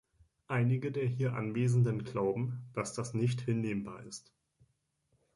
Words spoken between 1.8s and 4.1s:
glauben, dass das nicht hinnehmbar